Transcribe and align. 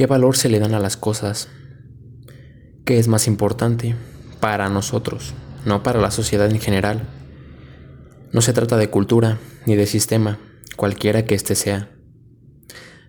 ¿Qué 0.00 0.06
valor 0.06 0.34
se 0.34 0.48
le 0.48 0.60
dan 0.60 0.72
a 0.72 0.78
las 0.78 0.96
cosas? 0.96 1.48
¿Qué 2.86 2.98
es 2.98 3.06
más 3.06 3.26
importante 3.26 3.96
para 4.40 4.70
nosotros, 4.70 5.34
no 5.66 5.82
para 5.82 6.00
la 6.00 6.10
sociedad 6.10 6.50
en 6.50 6.58
general? 6.58 7.06
No 8.32 8.40
se 8.40 8.54
trata 8.54 8.78
de 8.78 8.88
cultura 8.88 9.38
ni 9.66 9.76
de 9.76 9.84
sistema, 9.84 10.38
cualquiera 10.76 11.26
que 11.26 11.34
éste 11.34 11.54
sea. 11.54 11.90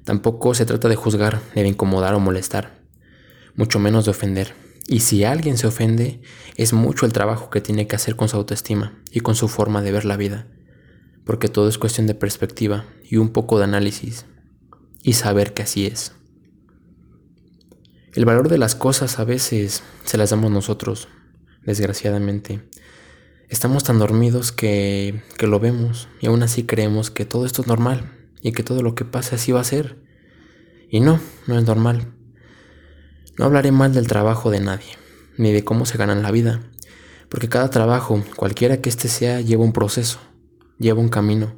Tampoco 0.04 0.54
se 0.54 0.66
trata 0.66 0.90
de 0.90 0.98
juzgar, 0.98 1.40
ni 1.56 1.62
de 1.62 1.70
incomodar 1.70 2.14
o 2.14 2.20
molestar, 2.20 2.82
mucho 3.56 3.80
menos 3.80 4.04
de 4.04 4.12
ofender. 4.12 4.54
Y 4.86 5.00
si 5.00 5.24
alguien 5.24 5.58
se 5.58 5.68
ofende, 5.68 6.22
es 6.58 6.74
mucho 6.74 7.06
el 7.06 7.14
trabajo 7.14 7.50
que 7.50 7.62
tiene 7.62 7.88
que 7.88 7.96
hacer 7.96 8.18
con 8.18 8.28
su 8.28 8.36
autoestima 8.36 9.02
y 9.14 9.22
con 9.22 9.36
su 9.36 9.48
forma 9.48 9.82
de 9.82 9.94
ver 9.94 10.04
la 10.04 10.18
vida, 10.18 10.46
porque 11.24 11.48
todo 11.48 11.70
es 11.70 11.78
cuestión 11.78 12.06
de 12.06 12.16
perspectiva 12.16 12.84
y 13.10 13.16
un 13.16 13.30
poco 13.30 13.60
de 13.60 13.64
análisis 13.64 14.26
y 15.04 15.14
saber 15.14 15.54
que 15.54 15.62
así 15.62 15.86
es. 15.88 16.16
El 18.14 18.26
valor 18.26 18.50
de 18.50 18.58
las 18.58 18.76
cosas 18.76 19.20
a 19.20 19.24
veces 19.24 19.84
se 20.04 20.18
las 20.18 20.32
damos 20.32 20.52
nosotros, 20.52 21.08
desgraciadamente. 21.64 22.60
Estamos 23.48 23.86
tan 23.86 24.00
dormidos 24.00 24.52
que, 24.52 25.24
que 25.38 25.48
lo 25.48 25.62
vemos 25.62 26.10
y 26.20 26.28
aún 26.28 26.44
así 26.44 26.64
creemos 26.64 27.10
que 27.10 27.26
todo 27.26 27.46
esto 27.46 27.62
es 27.62 27.70
normal 27.70 28.12
y 28.42 28.52
que 28.52 28.64
todo 28.64 28.84
lo 28.84 28.96
que 28.96 29.06
pasa 29.06 29.38
así 29.38 29.54
va 29.54 29.62
a 29.62 29.66
ser. 29.66 29.98
Y 30.90 31.00
no, 31.00 31.22
no 31.48 31.58
es 31.58 31.66
normal. 31.66 32.14
No 33.38 33.46
hablaré 33.46 33.72
mal 33.72 33.94
del 33.94 34.08
trabajo 34.08 34.52
de 34.52 34.60
nadie, 34.60 34.98
ni 35.38 35.54
de 35.54 35.64
cómo 35.64 35.86
se 35.86 35.98
gana 35.98 36.14
la 36.16 36.32
vida, 36.32 36.60
porque 37.30 37.48
cada 37.48 37.70
trabajo, 37.70 38.22
cualquiera 38.36 38.82
que 38.82 38.90
éste 38.90 39.08
sea, 39.08 39.40
lleva 39.40 39.64
un 39.64 39.72
proceso, 39.72 40.20
lleva 40.80 41.00
un 41.00 41.08
camino. 41.08 41.56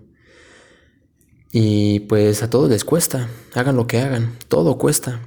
Y 1.52 2.02
pues 2.02 2.44
a 2.44 2.50
todos 2.52 2.70
les 2.70 2.86
cuesta, 2.86 3.28
hagan 3.56 3.76
lo 3.76 3.88
que 3.88 4.00
hagan, 4.00 4.38
todo 4.50 4.78
cuesta. 4.78 5.20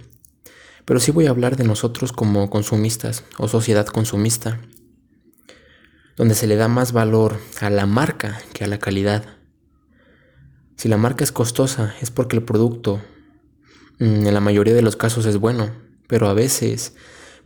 Pero 0.87 1.01
sí 1.01 1.11
voy 1.11 1.27
a 1.27 1.31
hablar 1.31 1.57
de 1.57 1.65
nosotros 1.65 2.13
como 2.13 2.49
consumistas 2.49 3.25
o 3.39 3.49
sociedad 3.49 3.87
consumista, 3.87 4.61
donde 6.17 6.37
se 6.37 6.47
le 6.47 6.55
da 6.55 6.69
más 6.69 6.93
valor 6.93 7.39
a 7.61 7.71
la 7.71 7.87
marca 7.87 8.39
que 8.53 8.65
a 8.65 8.69
la 8.69 8.79
calidad. 8.79 9.25
Si 10.77 10.89
la 10.89 10.97
marca 10.97 11.25
es 11.25 11.33
costosa 11.33 11.95
es 12.01 12.13
porque 12.13 12.37
el 12.37 12.45
producto 12.45 13.03
mm, 13.99 14.27
en 14.27 14.33
la 14.35 14.41
mayoría 14.41 14.75
de 14.75 14.83
los 14.83 14.95
casos 14.95 15.27
es 15.27 15.39
bueno, 15.39 15.73
pero 16.07 16.29
a 16.29 16.35
veces 16.35 16.95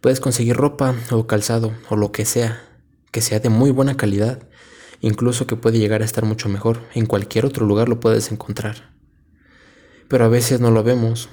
puedes 0.03 0.21
conseguir 0.21 0.57
ropa 0.57 0.95
o 1.11 1.27
calzado 1.27 1.73
o 1.89 1.97
lo 1.97 2.13
que 2.13 2.27
sea, 2.27 2.63
que 3.11 3.23
sea 3.23 3.41
de 3.41 3.49
muy 3.49 3.71
buena 3.71 3.97
calidad, 3.97 4.43
incluso 5.01 5.47
que 5.47 5.57
puede 5.57 5.79
llegar 5.79 6.03
a 6.03 6.05
estar 6.05 6.27
mucho 6.27 6.51
mejor. 6.51 6.83
En 6.95 7.07
cualquier 7.07 7.47
otro 7.47 7.65
lugar 7.65 7.89
lo 7.89 8.01
puedes 8.01 8.31
encontrar. 8.31 8.91
Pero 10.09 10.27
a 10.27 10.29
veces 10.29 10.61
no 10.61 10.71
lo 10.71 10.83
vemos 10.83 11.31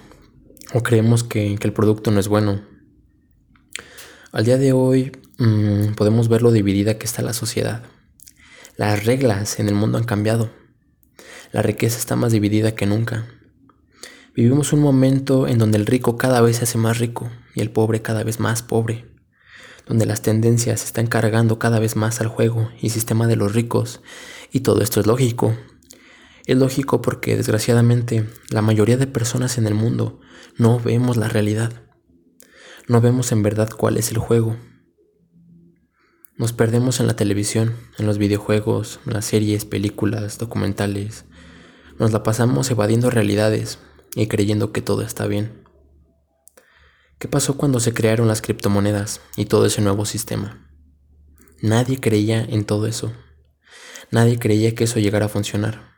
o 0.73 0.83
creemos 0.83 1.23
que, 1.23 1.57
el 1.59 1.73
producto 1.73 2.11
no 2.11 2.19
es 2.19 2.27
bueno. 2.27 2.61
Al 4.31 4.45
día 4.45 4.57
de 4.57 4.73
hoy 4.73 5.11
mm, 5.37 5.93
podemos 5.95 6.27
ver 6.27 6.41
lo 6.41 6.51
dividida 6.51 6.97
que 6.97 7.05
está 7.05 7.21
la 7.21 7.33
sociedad. 7.33 7.83
Las 8.75 9.05
reglas 9.05 9.59
en 9.59 9.69
el 9.69 9.75
mundo 9.75 9.97
han 9.97 10.03
cambiado. 10.03 10.51
La 11.51 11.61
riqueza 11.61 11.97
está 11.97 12.15
más 12.15 12.31
dividida 12.31 12.75
que 12.75 12.85
nunca. 12.85 13.27
Vivimos 14.35 14.71
un 14.71 14.81
momento 14.81 15.47
en 15.47 15.57
donde 15.57 15.79
el 15.79 15.87
rico 15.87 16.15
cada 16.17 16.41
vez 16.41 16.57
se 16.57 16.65
hace 16.65 16.77
más 16.77 16.99
rico 16.99 17.31
y 17.55 17.61
el 17.61 17.71
pobre 17.71 18.03
cada 18.03 18.23
vez 18.23 18.39
más 18.39 18.61
pobre, 18.61 19.05
donde 19.87 20.05
las 20.05 20.21
tendencias 20.21 20.83
están 20.83 21.07
cargando 21.07 21.57
cada 21.57 21.79
vez 21.79 21.95
más 21.95 22.21
al 22.21 22.27
juego 22.27 22.69
y 22.79 22.91
sistema 22.91 23.25
de 23.25 23.35
los 23.35 23.55
ricos, 23.55 24.01
y 24.51 24.59
todo 24.59 24.81
esto 24.81 24.99
es 24.99 25.07
lógico. 25.07 25.57
Es 26.47 26.57
lógico 26.57 27.01
porque 27.01 27.35
desgraciadamente 27.35 28.25
la 28.49 28.61
mayoría 28.61 28.95
de 28.95 29.05
personas 29.05 29.57
en 29.57 29.67
el 29.67 29.73
mundo 29.73 30.21
no 30.57 30.79
vemos 30.79 31.17
la 31.17 31.27
realidad. 31.27 31.83
No 32.87 33.01
vemos 33.01 33.33
en 33.33 33.43
verdad 33.43 33.69
cuál 33.69 33.97
es 33.97 34.11
el 34.11 34.17
juego. 34.17 34.55
Nos 36.37 36.53
perdemos 36.53 37.01
en 37.01 37.07
la 37.07 37.17
televisión, 37.17 37.75
en 37.97 38.05
los 38.05 38.17
videojuegos, 38.17 39.01
en 39.05 39.13
las 39.13 39.25
series, 39.25 39.65
películas, 39.65 40.37
documentales, 40.37 41.25
nos 41.99 42.13
la 42.13 42.23
pasamos 42.23 42.71
evadiendo 42.71 43.09
realidades 43.09 43.79
y 44.15 44.27
creyendo 44.27 44.71
que 44.71 44.81
todo 44.81 45.01
está 45.01 45.27
bien. 45.27 45.67
¿Qué 47.19 47.27
pasó 47.27 47.57
cuando 47.57 47.81
se 47.81 47.93
crearon 47.93 48.29
las 48.29 48.41
criptomonedas 48.41 49.19
y 49.35 49.45
todo 49.45 49.65
ese 49.65 49.81
nuevo 49.81 50.05
sistema? 50.05 50.65
Nadie 51.61 51.99
creía 51.99 52.41
en 52.41 52.63
todo 52.63 52.85
eso. 52.85 53.11
Nadie 54.11 54.39
creía 54.39 54.75
que 54.75 54.85
eso 54.85 54.99
llegara 54.99 55.25
a 55.25 55.29
funcionar. 55.29 55.96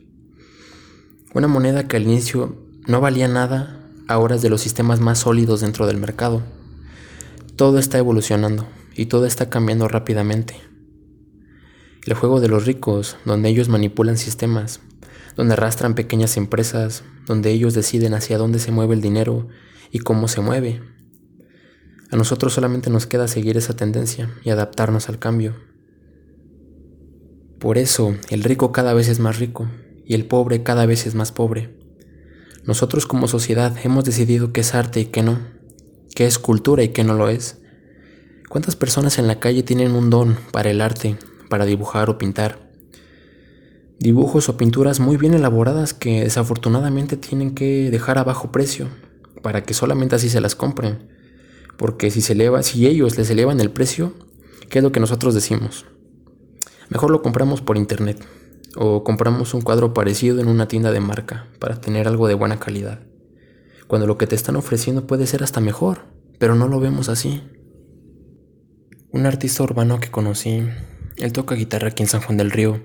Una 1.34 1.50
moneda 1.50 1.86
que 1.86 1.98
al 1.98 2.04
inicio 2.04 2.56
no 2.88 3.02
valía 3.02 3.28
nada, 3.28 3.82
ahora 4.08 4.36
es 4.36 4.42
de 4.42 4.50
los 4.50 4.62
sistemas 4.62 5.02
más 5.02 5.20
sólidos 5.20 5.60
dentro 5.60 5.86
del 5.86 5.98
mercado. 5.98 6.44
Todo 7.58 7.78
está 7.78 7.98
evolucionando 7.98 8.66
y 8.96 9.08
todo 9.08 9.26
está 9.26 9.50
cambiando 9.50 9.90
rápidamente. 9.90 10.62
El 12.06 12.14
juego 12.14 12.40
de 12.40 12.48
los 12.48 12.68
ricos, 12.68 13.18
donde 13.26 13.50
ellos 13.50 13.68
manipulan 13.68 14.18
sistemas, 14.18 14.80
donde 15.36 15.54
arrastran 15.54 15.96
pequeñas 15.96 16.38
empresas, 16.38 17.04
donde 17.26 17.50
ellos 17.50 17.74
deciden 17.74 18.14
hacia 18.14 18.38
dónde 18.38 18.60
se 18.60 18.72
mueve 18.72 18.94
el 18.94 19.02
dinero 19.02 19.48
y 19.90 20.00
cómo 20.00 20.28
se 20.28 20.40
mueve. 20.40 20.84
A 22.12 22.16
nosotros 22.16 22.54
solamente 22.54 22.92
nos 22.92 23.08
queda 23.08 23.28
seguir 23.28 23.58
esa 23.58 23.76
tendencia 23.76 24.30
y 24.44 24.52
adaptarnos 24.52 25.10
al 25.10 25.18
cambio. 25.18 25.56
Por 27.58 27.80
eso 27.80 28.16
el 28.30 28.44
rico 28.44 28.72
cada 28.72 28.94
vez 28.94 29.08
es 29.08 29.20
más 29.20 29.40
rico 29.40 29.68
y 30.06 30.14
el 30.14 30.28
pobre 30.28 30.62
cada 30.62 30.86
vez 30.86 31.08
es 31.08 31.16
más 31.16 31.32
pobre. 31.32 31.76
Nosotros 32.66 33.08
como 33.08 33.28
sociedad 33.28 33.76
hemos 33.84 34.06
decidido 34.06 34.54
qué 34.54 34.62
es 34.62 34.76
arte 34.76 35.00
y 35.00 35.06
qué 35.06 35.24
no, 35.24 35.40
qué 36.14 36.28
es 36.28 36.38
cultura 36.38 36.84
y 36.84 36.90
qué 36.90 37.04
no 37.04 37.16
lo 37.16 37.30
es. 37.30 37.58
¿Cuántas 38.48 38.76
personas 38.76 39.18
en 39.18 39.26
la 39.26 39.40
calle 39.40 39.64
tienen 39.64 39.94
un 39.94 40.12
don 40.12 40.38
para 40.52 40.70
el 40.70 40.82
arte 40.82 41.18
para 41.56 41.64
dibujar 41.64 42.10
o 42.10 42.18
pintar. 42.18 42.60
Dibujos 43.98 44.50
o 44.50 44.58
pinturas 44.58 45.00
muy 45.00 45.16
bien 45.16 45.34
elaboradas 45.34 45.94
que 45.94 46.20
desafortunadamente 46.20 47.16
tienen 47.16 47.56
que 47.56 47.90
dejar 47.90 48.18
a 48.18 48.26
bajo 48.26 48.52
precio 48.52 48.90
para 49.42 49.64
que 49.64 49.74
solamente 49.74 50.16
así 50.16 50.28
se 50.28 50.42
las 50.42 50.54
compren. 50.54 51.08
Porque 51.78 52.12
si 52.12 52.20
se 52.20 52.34
eleva, 52.34 52.62
si 52.62 52.88
ellos 52.88 53.18
les 53.18 53.30
elevan 53.30 53.62
el 53.62 53.72
precio, 53.72 54.12
¿qué 54.68 54.80
es 54.80 54.84
lo 54.84 54.92
que 54.92 55.00
nosotros 55.00 55.34
decimos? 55.34 55.86
Mejor 56.90 57.10
lo 57.10 57.22
compramos 57.22 57.62
por 57.62 57.78
internet 57.78 58.22
o 58.76 59.06
compramos 59.06 59.54
un 59.54 59.62
cuadro 59.62 59.94
parecido 59.94 60.42
en 60.42 60.50
una 60.50 60.68
tienda 60.68 60.92
de 60.92 61.00
marca 61.00 61.48
para 61.58 61.80
tener 61.80 62.06
algo 62.10 62.28
de 62.28 62.34
buena 62.34 62.60
calidad. 62.60 63.00
cuando 63.88 64.08
lo 64.08 64.18
que 64.18 64.28
te 64.28 64.36
están 64.36 64.58
ofreciendo 64.58 65.08
puede 65.08 65.26
ser 65.26 65.42
hasta 65.42 65.62
mejor, 65.62 66.00
pero 66.38 66.56
no 66.56 66.68
lo 66.68 66.82
vemos 66.82 67.08
así. 67.08 67.42
Un 69.10 69.26
artista 69.26 69.64
urbano 69.64 70.02
que 70.02 70.12
conocí, 70.12 70.66
él 71.18 71.32
toca 71.32 71.56
guitarra 71.56 71.90
aquí 71.90 72.04
en 72.04 72.10
San 72.10 72.22
Juan 72.22 72.38
del 72.38 72.52
Río. 72.52 72.82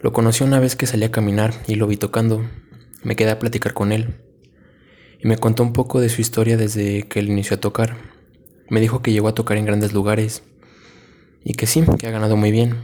Lo 0.00 0.12
conocí 0.12 0.44
una 0.44 0.60
vez 0.60 0.76
que 0.76 0.86
salí 0.86 1.04
a 1.04 1.10
caminar 1.10 1.54
y 1.66 1.76
lo 1.76 1.86
vi 1.86 1.96
tocando. 1.96 2.44
Me 3.02 3.16
quedé 3.16 3.30
a 3.30 3.38
platicar 3.38 3.74
con 3.74 3.92
él. 3.92 4.16
Y 5.20 5.28
me 5.28 5.36
contó 5.36 5.62
un 5.62 5.72
poco 5.72 6.00
de 6.00 6.08
su 6.08 6.20
historia 6.20 6.56
desde 6.56 7.04
que 7.08 7.20
él 7.20 7.28
inició 7.28 7.56
a 7.56 7.60
tocar. 7.60 7.96
Me 8.68 8.80
dijo 8.80 9.02
que 9.02 9.12
llegó 9.12 9.28
a 9.28 9.34
tocar 9.34 9.56
en 9.56 9.66
grandes 9.66 9.92
lugares. 9.92 10.42
Y 11.44 11.54
que 11.54 11.66
sí, 11.66 11.84
que 11.98 12.06
ha 12.06 12.10
ganado 12.10 12.36
muy 12.36 12.50
bien. 12.50 12.76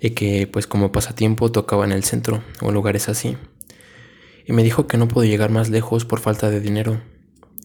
Y 0.00 0.10
que 0.10 0.46
pues 0.46 0.66
como 0.66 0.92
pasatiempo 0.92 1.50
tocaba 1.50 1.84
en 1.84 1.92
el 1.92 2.04
centro 2.04 2.42
o 2.60 2.70
lugares 2.70 3.08
así 3.08 3.36
y 4.46 4.52
me 4.52 4.62
dijo 4.62 4.86
que 4.86 4.98
no 4.98 5.08
puedo 5.08 5.26
llegar 5.26 5.50
más 5.50 5.70
lejos 5.70 6.04
por 6.04 6.20
falta 6.20 6.50
de 6.50 6.60
dinero. 6.60 7.00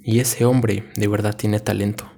Y 0.04 0.20
ese 0.20 0.46
hombre 0.46 0.86
de 0.96 1.08
verdad 1.08 1.36
tiene 1.36 1.60
talento. 1.60 2.10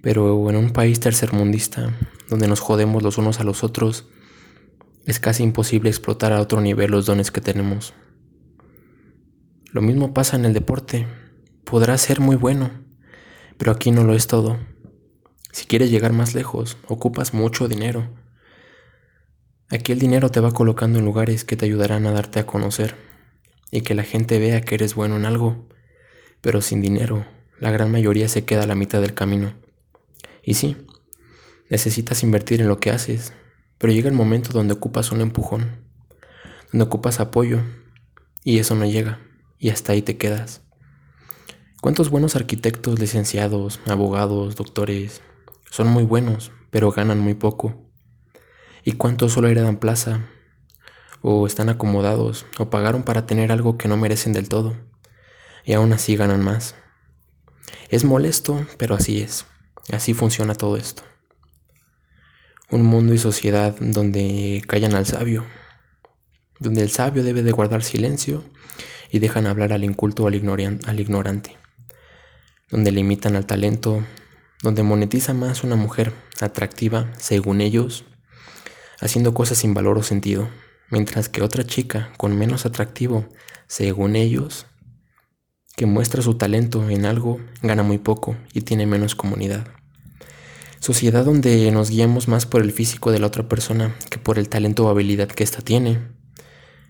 Pero 0.00 0.48
en 0.48 0.56
un 0.56 0.70
país 0.70 1.00
tercermundista, 1.00 1.92
donde 2.28 2.48
nos 2.48 2.60
jodemos 2.60 3.02
los 3.02 3.18
unos 3.18 3.40
a 3.40 3.44
los 3.44 3.64
otros, 3.64 4.06
es 5.06 5.18
casi 5.20 5.42
imposible 5.42 5.88
explotar 5.88 6.32
a 6.32 6.40
otro 6.40 6.60
nivel 6.60 6.90
los 6.90 7.06
dones 7.06 7.30
que 7.30 7.40
tenemos. 7.40 7.94
Lo 9.70 9.82
mismo 9.82 10.12
pasa 10.14 10.36
en 10.36 10.44
el 10.44 10.52
deporte. 10.52 11.06
Podrá 11.64 11.96
ser 11.98 12.20
muy 12.20 12.36
bueno, 12.36 12.70
pero 13.56 13.72
aquí 13.72 13.90
no 13.90 14.04
lo 14.04 14.14
es 14.14 14.26
todo. 14.26 14.58
Si 15.52 15.66
quieres 15.66 15.90
llegar 15.90 16.12
más 16.12 16.34
lejos, 16.34 16.76
ocupas 16.86 17.34
mucho 17.34 17.68
dinero. 17.68 18.08
Aquí 19.70 19.92
el 19.92 19.98
dinero 19.98 20.30
te 20.30 20.40
va 20.40 20.52
colocando 20.52 20.98
en 20.98 21.04
lugares 21.04 21.44
que 21.44 21.56
te 21.56 21.66
ayudarán 21.66 22.06
a 22.06 22.12
darte 22.12 22.40
a 22.40 22.46
conocer 22.46 22.94
y 23.70 23.82
que 23.82 23.94
la 23.94 24.02
gente 24.02 24.38
vea 24.38 24.62
que 24.62 24.74
eres 24.74 24.94
bueno 24.94 25.16
en 25.16 25.26
algo, 25.26 25.68
pero 26.40 26.62
sin 26.62 26.80
dinero, 26.80 27.26
la 27.60 27.70
gran 27.70 27.90
mayoría 27.90 28.28
se 28.28 28.44
queda 28.44 28.62
a 28.62 28.66
la 28.66 28.74
mitad 28.74 29.00
del 29.00 29.14
camino. 29.14 29.54
Y 30.42 30.54
sí, 30.54 30.76
necesitas 31.70 32.22
invertir 32.22 32.60
en 32.60 32.68
lo 32.68 32.78
que 32.80 32.90
haces, 32.90 33.32
pero 33.78 33.92
llega 33.92 34.08
el 34.08 34.14
momento 34.14 34.50
donde 34.52 34.74
ocupas 34.74 35.12
un 35.12 35.20
empujón, 35.20 35.84
donde 36.72 36.84
ocupas 36.84 37.20
apoyo, 37.20 37.60
y 38.44 38.58
eso 38.58 38.74
no 38.74 38.84
llega, 38.86 39.20
y 39.58 39.70
hasta 39.70 39.92
ahí 39.92 40.02
te 40.02 40.16
quedas. 40.16 40.62
¿Cuántos 41.80 42.10
buenos 42.10 42.34
arquitectos, 42.36 42.98
licenciados, 42.98 43.80
abogados, 43.86 44.56
doctores 44.56 45.22
son 45.70 45.88
muy 45.88 46.04
buenos, 46.04 46.50
pero 46.70 46.90
ganan 46.90 47.20
muy 47.20 47.34
poco? 47.34 47.90
¿Y 48.84 48.92
cuántos 48.92 49.32
solo 49.32 49.48
heredan 49.48 49.76
plaza, 49.76 50.26
o 51.22 51.46
están 51.46 51.68
acomodados, 51.68 52.46
o 52.58 52.70
pagaron 52.70 53.02
para 53.02 53.26
tener 53.26 53.52
algo 53.52 53.76
que 53.78 53.88
no 53.88 53.96
merecen 53.96 54.32
del 54.32 54.48
todo, 54.48 54.76
y 55.64 55.74
aún 55.74 55.92
así 55.92 56.16
ganan 56.16 56.42
más. 56.42 56.74
Es 57.90 58.04
molesto, 58.04 58.66
pero 58.78 58.94
así 58.94 59.20
es. 59.20 59.46
Así 59.92 60.14
funciona 60.14 60.54
todo 60.54 60.76
esto. 60.76 61.02
Un 62.70 62.82
mundo 62.82 63.14
y 63.14 63.18
sociedad 63.18 63.74
donde 63.80 64.62
callan 64.66 64.94
al 64.94 65.06
sabio, 65.06 65.46
donde 66.60 66.82
el 66.82 66.90
sabio 66.90 67.24
debe 67.24 67.42
de 67.42 67.52
guardar 67.52 67.82
silencio 67.82 68.44
y 69.10 69.20
dejan 69.20 69.46
hablar 69.46 69.72
al 69.72 69.84
inculto 69.84 70.24
o 70.24 70.28
al, 70.28 70.34
al 70.86 71.00
ignorante, 71.00 71.56
donde 72.70 72.92
limitan 72.92 73.36
al 73.36 73.46
talento, 73.46 74.04
donde 74.62 74.82
monetiza 74.82 75.32
más 75.32 75.64
una 75.64 75.76
mujer 75.76 76.12
atractiva, 76.42 77.10
según 77.16 77.62
ellos, 77.62 78.04
haciendo 79.00 79.32
cosas 79.32 79.56
sin 79.56 79.72
valor 79.72 79.96
o 79.96 80.02
sentido, 80.02 80.50
mientras 80.90 81.30
que 81.30 81.42
otra 81.42 81.64
chica 81.64 82.12
con 82.18 82.36
menos 82.36 82.66
atractivo, 82.66 83.26
según 83.66 84.14
ellos, 84.14 84.66
que 85.74 85.86
muestra 85.86 86.20
su 86.20 86.36
talento 86.36 86.90
en 86.90 87.06
algo, 87.06 87.40
gana 87.62 87.82
muy 87.82 87.96
poco 87.96 88.36
y 88.52 88.60
tiene 88.60 88.84
menos 88.84 89.14
comunidad. 89.14 89.77
Sociedad 90.80 91.24
donde 91.24 91.70
nos 91.72 91.90
guiamos 91.90 92.28
más 92.28 92.46
por 92.46 92.62
el 92.62 92.72
físico 92.72 93.10
de 93.10 93.18
la 93.18 93.26
otra 93.26 93.48
persona 93.48 93.96
que 94.10 94.18
por 94.18 94.38
el 94.38 94.48
talento 94.48 94.86
o 94.86 94.88
habilidad 94.88 95.28
que 95.28 95.42
ésta 95.42 95.60
tiene. 95.60 95.98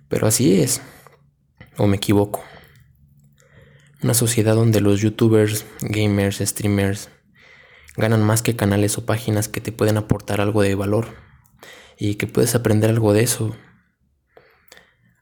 Pero 0.08 0.26
así 0.26 0.61
es. 0.61 0.82
¿O 1.79 1.87
me 1.87 1.96
equivoco? 1.96 2.44
Una 4.02 4.14
sociedad 4.14 4.55
donde 4.55 4.81
los 4.81 5.00
youtubers, 5.00 5.64
gamers, 5.81 6.38
streamers 6.38 7.08
ganan 7.96 8.23
más 8.23 8.43
que 8.43 8.56
canales 8.56 8.99
o 8.99 9.06
páginas 9.06 9.49
que 9.49 9.61
te 9.61 9.73
pueden 9.73 9.96
aportar 9.96 10.41
algo 10.41 10.62
de 10.62 10.75
valor 10.75 11.08
y 11.99 12.14
que 12.17 12.26
puedes 12.26 12.55
aprender 12.55 12.91
algo 12.91 13.12
de 13.12 13.23
eso 13.23 13.56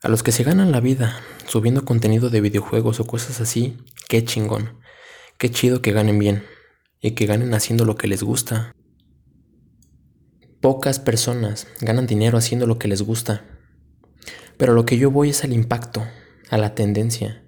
a 0.02 0.08
los 0.08 0.22
que 0.22 0.32
se 0.32 0.44
ganan 0.44 0.72
la 0.72 0.80
vida 0.80 1.20
subiendo 1.46 1.84
contenido 1.84 2.30
de 2.30 2.40
videojuegos 2.40 3.00
o 3.00 3.06
cosas 3.06 3.40
así, 3.40 3.78
qué 4.08 4.24
chingón. 4.24 4.78
Qué 5.38 5.50
chido 5.50 5.82
que 5.82 5.92
ganen 5.92 6.18
bien 6.18 6.44
y 7.00 7.12
que 7.12 7.26
ganen 7.26 7.54
haciendo 7.54 7.84
lo 7.84 7.96
que 7.96 8.08
les 8.08 8.22
gusta. 8.22 8.74
Pocas 10.60 10.98
personas 10.98 11.66
ganan 11.80 12.06
dinero 12.06 12.38
haciendo 12.38 12.66
lo 12.66 12.78
que 12.78 12.88
les 12.88 13.02
gusta. 13.02 13.44
Pero 14.56 14.74
lo 14.74 14.86
que 14.86 14.98
yo 14.98 15.10
voy 15.10 15.30
es 15.30 15.44
al 15.44 15.52
impacto, 15.52 16.02
a 16.50 16.56
la 16.58 16.74
tendencia. 16.74 17.44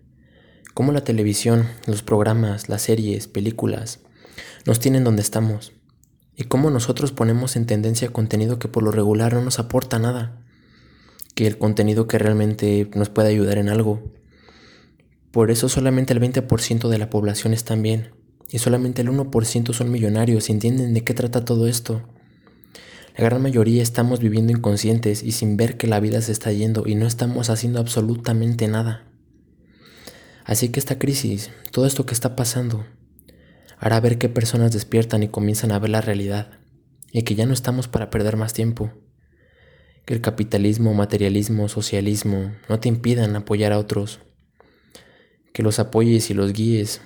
Cómo 0.75 0.93
la 0.93 1.03
televisión, 1.03 1.67
los 1.87 2.03
programas, 2.03 2.69
las 2.69 2.83
series, 2.83 3.27
películas, 3.27 4.00
nos 4.67 4.79
tienen 4.79 5.05
donde 5.05 5.23
estamos. 5.23 5.73
Y 6.37 6.45
cómo 6.45 6.71
nosotros 6.71 7.11
ponemos 7.11 7.56
en 7.56 7.67
tendencia 7.67 8.11
contenido 8.11 8.59
que 8.59 8.69
por 8.69 8.83
lo 8.83 8.93
regular 8.93 9.33
no 9.33 9.43
nos 9.43 9.59
aporta 9.59 9.99
nada 9.99 10.45
que 11.35 11.47
el 11.47 11.56
contenido 11.56 12.09
que 12.09 12.19
realmente 12.19 12.91
nos 12.95 13.11
puede 13.11 13.29
ayudar 13.29 13.59
en 13.59 13.69
algo. 13.69 14.12
Por 15.31 15.53
eso 15.53 15.69
solamente 15.69 16.12
el 16.12 16.21
20% 16.21 16.89
de 16.89 16.99
la 16.99 17.11
población 17.11 17.55
están 17.55 17.81
bien 17.81 18.18
y 18.50 18.59
solamente 18.59 19.03
el 19.03 19.09
1% 19.09 19.73
son 19.73 19.91
millonarios 19.91 20.49
y 20.49 20.53
entienden 20.53 20.95
de 20.95 21.05
qué 21.05 21.15
trata 21.15 21.45
todo 21.45 21.67
esto. 21.67 22.03
La 23.17 23.25
gran 23.25 23.43
mayoría 23.43 23.83
estamos 23.83 24.21
viviendo 24.21 24.53
inconscientes 24.53 25.23
y 25.23 25.33
sin 25.33 25.56
ver 25.56 25.77
que 25.77 25.87
la 25.87 26.00
vida 26.00 26.21
se 26.23 26.33
está 26.33 26.53
yendo 26.53 26.85
y 26.87 26.95
no 26.95 27.06
estamos 27.06 27.50
haciendo 27.50 27.81
absolutamente 27.81 28.69
nada. 28.69 29.05
Así 30.45 30.71
que 30.71 30.81
esta 30.81 30.99
crisis, 30.99 31.50
todo 31.73 31.87
esto 31.87 32.06
que 32.06 32.15
está 32.15 32.37
pasando, 32.37 32.87
hará 33.79 34.00
ver 34.00 34.19
que 34.19 34.29
personas 34.29 34.73
despiertan 34.73 35.23
y 35.23 35.29
comienzan 35.29 35.73
a 35.73 35.79
ver 35.79 35.91
la 35.91 36.00
realidad 36.00 36.59
y 37.12 37.23
que 37.23 37.35
ya 37.35 37.45
no 37.45 37.53
estamos 37.53 37.89
para 37.89 38.11
perder 38.11 38.37
más 38.37 38.53
tiempo 38.53 38.93
que 40.09 40.15
el 40.15 40.23
capitalismo, 40.23 40.95
materialismo, 40.95 41.69
socialismo 41.69 42.55
no 42.71 42.81
te 42.81 42.89
impidan 42.89 43.37
apoyar 43.37 43.75
a 43.75 43.79
otros, 43.79 44.21
que 45.53 45.62
los 45.62 45.79
apoyes 45.79 46.31
y 46.31 46.35
los 46.35 46.55
guíes 46.55 47.03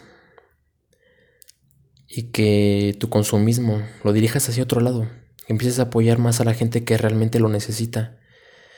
y 2.15 2.25
que 2.25 2.95
tu 3.01 3.09
consumismo 3.09 3.81
lo 4.05 4.13
dirijas 4.13 4.47
hacia 4.47 4.65
otro 4.65 4.83
lado, 4.83 5.09
que 5.47 5.53
empieces 5.55 5.79
a 5.79 5.85
apoyar 5.85 6.19
más 6.19 6.41
a 6.41 6.45
la 6.45 6.53
gente 6.53 6.85
que 6.85 6.99
realmente 6.99 7.41
lo 7.41 7.49
necesita. 7.49 8.19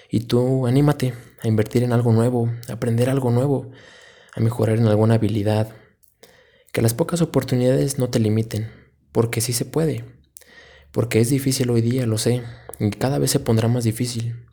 Y 0.08 0.20
tú 0.20 0.68
anímate 0.68 1.14
a 1.42 1.48
invertir 1.48 1.82
en 1.82 1.92
algo 1.92 2.12
nuevo, 2.12 2.48
a 2.68 2.74
aprender 2.74 3.10
algo 3.10 3.32
nuevo, 3.32 3.72
a 4.36 4.40
mejorar 4.40 4.78
en 4.78 4.86
alguna 4.86 5.14
habilidad. 5.14 5.74
Que 6.70 6.80
las 6.80 6.94
pocas 6.94 7.22
oportunidades 7.22 7.98
no 7.98 8.08
te 8.08 8.20
limiten, 8.20 8.70
porque 9.10 9.40
sí 9.40 9.52
se 9.52 9.64
puede. 9.64 10.04
Porque 10.92 11.18
es 11.18 11.28
difícil 11.28 11.70
hoy 11.70 11.80
día, 11.80 12.06
lo 12.06 12.18
sé, 12.18 12.44
y 12.78 12.90
cada 12.90 13.18
vez 13.18 13.32
se 13.32 13.40
pondrá 13.40 13.66
más 13.66 13.82
difícil. 13.82 14.46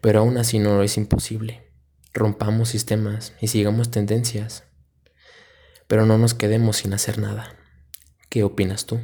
Pero 0.00 0.20
aún 0.20 0.38
así 0.38 0.60
no 0.60 0.84
es 0.84 0.96
imposible. 0.96 1.72
Rompamos 2.14 2.68
sistemas 2.68 3.34
y 3.40 3.48
sigamos 3.48 3.90
tendencias. 3.90 4.62
Pero 5.88 6.06
no 6.06 6.18
nos 6.18 6.34
quedemos 6.34 6.76
sin 6.76 6.94
hacer 6.94 7.18
nada. 7.18 7.65
¿Qué 8.36 8.44
opinas 8.44 8.84
tú? 8.84 9.00